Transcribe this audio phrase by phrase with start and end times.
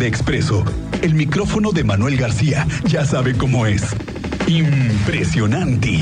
[0.00, 0.64] de Expreso,
[1.02, 3.94] el micrófono de Manuel García ya sabe cómo es.
[4.46, 5.98] Impresionante.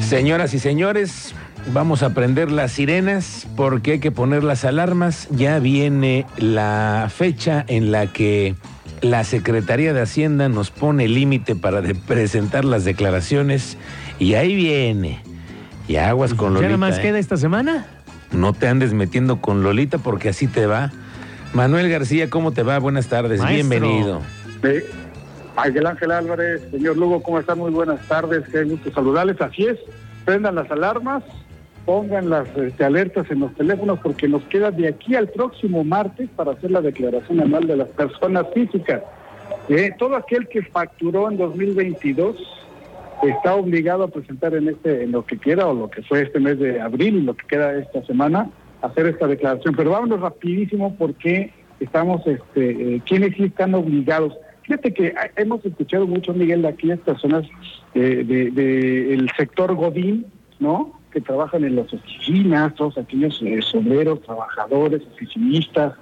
[0.00, 1.32] Señoras y señores,
[1.72, 5.28] vamos a prender las sirenas porque hay que poner las alarmas.
[5.30, 8.56] Ya viene la fecha en la que
[9.00, 13.78] la Secretaría de Hacienda nos pone límite para de presentar las declaraciones
[14.18, 15.22] y ahí viene.
[15.86, 16.62] Y aguas con Lolita.
[16.62, 17.02] ¿Ya nada más ¿eh?
[17.02, 17.86] queda esta semana?
[18.32, 20.90] No te andes metiendo con Lolita porque así te va.
[21.52, 22.78] Manuel García, ¿cómo te va?
[22.78, 23.78] Buenas tardes, Maestro.
[23.78, 24.20] bienvenido.
[24.62, 24.80] Sí.
[25.66, 27.58] Miguel Ángel Álvarez, señor Lugo, ¿cómo están?
[27.58, 29.40] Muy buenas tardes, qué gusto saludarles.
[29.40, 29.78] Así es,
[30.24, 31.22] prendan las alarmas,
[31.84, 36.30] pongan las este, alertas en los teléfonos porque nos queda de aquí al próximo martes
[36.34, 39.02] para hacer la declaración anual de las personas físicas.
[39.68, 42.36] Eh, todo aquel que facturó en 2022
[43.22, 46.40] está obligado a presentar en este en lo que quiera o lo que fue este
[46.40, 48.50] mes de abril y lo que queda esta semana
[48.82, 49.74] hacer esta declaración.
[49.76, 54.36] Pero vámonos rapidísimo porque estamos, este, eh, quienes sí están obligados.
[54.62, 57.46] Fíjate que hemos escuchado mucho, Miguel, de aquellas personas
[57.94, 60.26] eh, de, de el sector Godín,
[60.60, 61.00] ¿no?
[61.10, 65.94] Que trabajan en las oficinas, todos aquellos eh, obreros, trabajadores, oficinistas,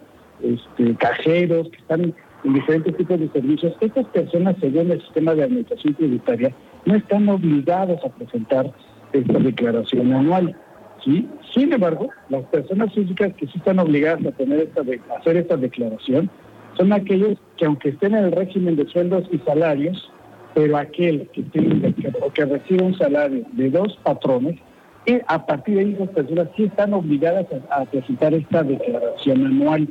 [0.42, 2.14] este, cajeros, que están
[2.44, 3.74] en diferentes tipos de servicios.
[3.80, 6.54] Estas personas, según el sistema de administración tributaria,
[6.86, 8.72] no están obligados a presentar
[9.12, 10.56] esta declaración anual.
[11.04, 11.28] ¿sí?
[11.54, 16.30] Sin embargo, las personas físicas que sí están obligadas a, hacer esta declaración
[16.76, 20.10] son aquellos que aunque estén en el régimen de sueldos y salarios,
[20.54, 24.58] pero aquel que que, o que recibe un salario de dos patrones,
[25.06, 29.46] y a partir de ahí esas personas sí están obligadas a, a presentar esta declaración
[29.46, 29.88] anual.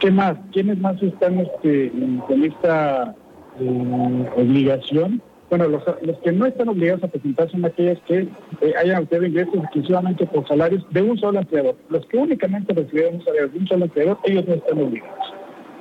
[0.00, 0.36] ¿Qué más?
[0.52, 1.92] ¿Quiénes más están este,
[2.26, 3.14] con esta
[3.58, 5.22] eh, obligación?
[5.48, 8.28] Bueno, los, los que no están obligados a presentar son aquellos que
[8.60, 11.74] eh, hayan obtenido ingresos exclusivamente por salarios de un solo empleador.
[11.88, 15.34] Los que únicamente recibieron un salario de un solo empleador, ellos no están obligados.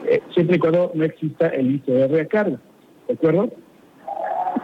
[0.07, 2.57] Eh, siempre y cuando no exista el ICR a cargo.
[3.07, 3.51] ¿De acuerdo?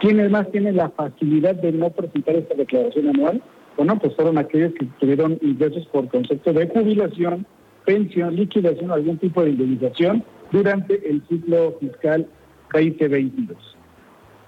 [0.00, 3.42] ¿Quiénes más tienen la facilidad de no presentar esta declaración anual?
[3.76, 7.46] Bueno, pues fueron aquellos que tuvieron ingresos por concepto de jubilación,
[7.84, 12.26] pensión, liquidación, algún tipo de indemnización durante el ciclo fiscal
[12.72, 13.76] 2022.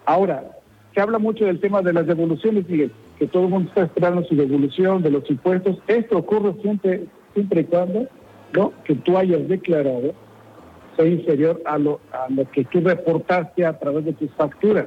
[0.06, 0.58] Ahora,
[0.94, 4.24] se habla mucho del tema de las devoluciones, Miguel, que todo el mundo está esperando
[4.24, 5.78] su devolución de los impuestos.
[5.86, 8.08] Esto ocurre siempre, siempre y cuando
[8.52, 8.72] ¿no?
[8.84, 10.14] que tú hayas declarado
[10.96, 14.86] sea inferior a lo, a lo que tú reportaste a través de tus facturas.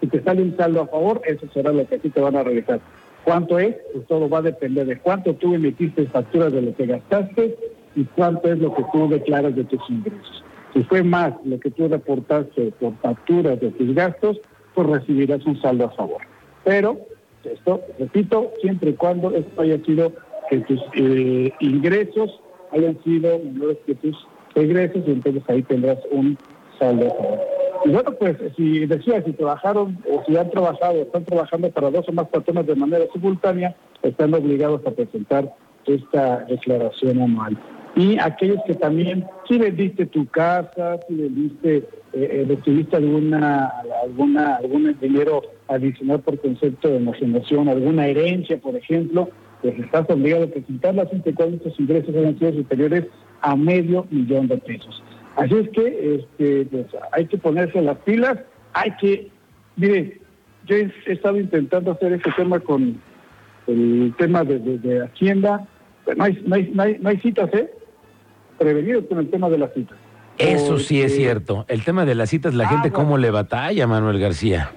[0.00, 2.36] Si te sale un saldo a favor, eso será lo que a ti te van
[2.36, 2.80] a regresar.
[3.24, 3.74] ¿Cuánto es?
[3.92, 7.56] Pues todo va a depender de cuánto tú emitiste facturas de lo que gastaste
[7.96, 10.44] y cuánto es lo que tú declaras de tus ingresos.
[10.76, 14.38] Si fue más lo que tú reportaste por facturas de tus gastos,
[14.74, 16.20] pues recibirás un saldo a favor.
[16.64, 16.98] Pero,
[17.44, 20.12] esto, repito, siempre y cuando esto haya sido
[20.50, 22.42] que tus eh, ingresos
[22.72, 26.36] hayan sido menores que tus egresos, y entonces ahí tendrás un
[26.78, 27.40] saldo a favor.
[27.86, 32.06] Y bueno, pues si decía, si trabajaron o si han trabajado, están trabajando para dos
[32.06, 35.54] o más patrones de manera simultánea, están obligados a presentar
[35.86, 37.56] esta declaración anual.
[37.96, 44.56] Y aquellos que también, si vendiste tu casa, si vendiste, eh, eh, recibiste alguna, alguna,
[44.56, 49.30] algún dinero adicional por concepto de enajenación, alguna herencia, por ejemplo,
[49.62, 53.06] pues estás obligado a presentarla siempre cuando estos ingresos hayan sido superiores
[53.40, 55.02] a medio millón de pesos.
[55.36, 58.38] Así es que este, pues, hay que ponerse las pilas,
[58.74, 59.30] hay que,
[59.76, 60.20] mire,
[60.66, 63.00] yo he, estado intentando hacer este tema con
[63.66, 65.66] el tema de, de- de Hacienda,
[66.14, 67.70] no hay, no, hay, no, hay, no hay citas, ¿eh?
[68.58, 69.96] Prevenidos con el tema de las citas.
[70.38, 71.64] Eso sí es cierto.
[71.68, 73.04] El tema de las citas, la Ah, gente bueno.
[73.04, 74.70] cómo le batalla, Manuel García.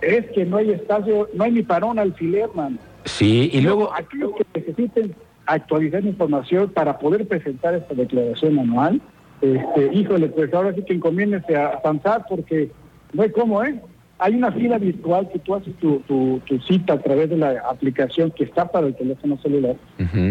[0.00, 2.78] Es que no hay espacio, no hay ni para un alfiler, man.
[3.04, 5.14] Sí, y luego, aquellos que necesiten
[5.46, 9.00] actualizar información para poder presentar esta declaración anual,
[9.40, 12.70] este, híjole, pues ahora sí que encomiéndense a avanzar porque
[13.12, 13.80] no hay cómo, ¿eh?
[14.20, 17.62] Hay una fila virtual que tú haces tu, tu, tu cita a través de la
[17.70, 19.76] aplicación que está para el teléfono celular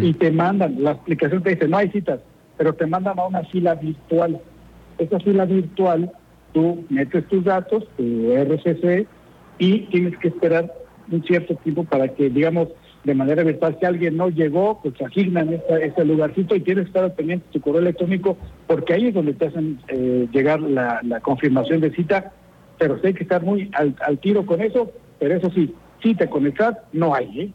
[0.02, 2.20] y te mandan, la aplicación te dice, no hay citas,
[2.58, 4.42] pero te mandan a una fila virtual.
[4.98, 6.12] Esa fila virtual,
[6.54, 9.08] tú metes tus datos, tu RCC,
[9.60, 10.74] y tienes que esperar
[11.12, 12.70] un cierto tiempo para que, digamos,
[13.04, 16.90] de manera virtual, si alguien no llegó, pues asignan esa- ese lugarcito y tienes que
[16.90, 18.38] estar pendiente tu correo electrónico,
[18.68, 22.34] porque ahí es donde te hacen eh, llegar la, confirmación de cita,
[22.78, 26.46] pero sí hay que estar muy al, tiro con eso, pero eso sí, cita con
[26.46, 26.54] el
[26.92, 27.52] no hay, ¿eh?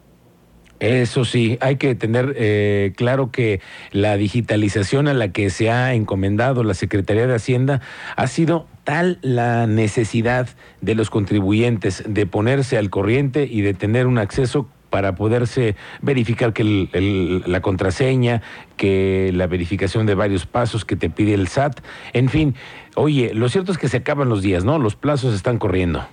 [0.83, 3.61] Eso sí, hay que tener eh, claro que
[3.93, 7.79] la digitalización a la que se ha encomendado la Secretaría de Hacienda
[8.17, 10.49] ha sido tal la necesidad
[10.81, 16.51] de los contribuyentes de ponerse al corriente y de tener un acceso para poderse verificar
[16.51, 18.41] que la contraseña,
[18.75, 21.79] que la verificación de varios pasos que te pide el SAT,
[22.11, 22.55] en fin.
[22.95, 24.79] Oye, lo cierto es que se acaban los días, ¿no?
[24.79, 26.05] Los plazos están corriendo.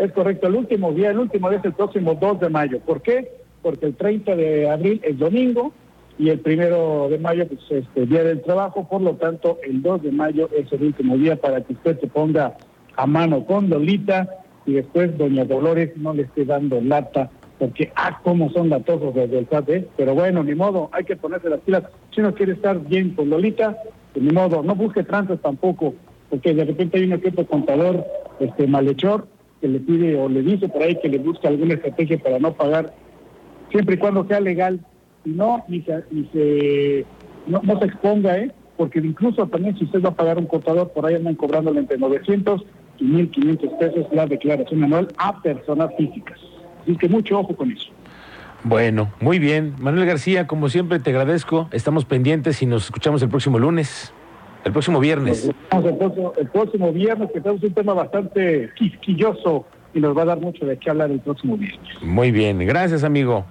[0.00, 2.80] Es correcto, el último día, el último día es el próximo 2 de mayo.
[2.80, 3.32] ¿Por qué?
[3.60, 5.74] Porque el 30 de abril es domingo
[6.18, 10.04] y el primero de mayo pues este día del trabajo, por lo tanto el 2
[10.04, 12.56] de mayo es el último día para que usted se ponga
[12.96, 14.26] a mano con Lolita
[14.64, 19.40] y después doña Dolores no le esté dando lata porque ah cómo son latosos desde
[19.40, 19.68] el SAT,
[19.98, 21.82] pero bueno, ni modo, hay que ponerse las pilas.
[22.14, 23.76] Si uno quiere estar bien con Lolita,
[24.14, 25.92] pues ni modo, no busque tranzas tampoco,
[26.30, 28.02] porque de repente hay un equipo contador
[28.40, 29.26] este malhechor
[29.60, 32.52] que le pide o le dice por ahí que le busca alguna estrategia para no
[32.52, 32.94] pagar,
[33.70, 34.80] siempre y cuando sea legal,
[35.24, 37.04] y no, ni se, ni se
[37.46, 38.50] no, se exponga, ¿eh?
[38.76, 41.98] porque incluso también si usted va a pagar un contador, por ahí andan cobrándole entre
[41.98, 42.64] 900
[42.98, 46.38] y 1.500 pesos la declaración anual a personas físicas.
[46.82, 47.90] Así que mucho ojo con eso.
[48.62, 49.74] Bueno, muy bien.
[49.78, 51.68] Manuel García, como siempre te agradezco.
[51.72, 54.12] Estamos pendientes y nos escuchamos el próximo lunes.
[54.64, 55.50] El próximo viernes.
[55.72, 59.64] El próximo, viernes, que tenemos un tema bastante quisquilloso
[59.94, 61.80] y nos va a dar mucho de qué hablar el próximo viernes.
[62.02, 63.44] Muy bien, gracias amigo.